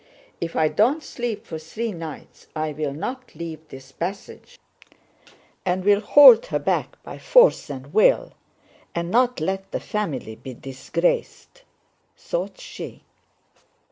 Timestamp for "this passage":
3.67-4.57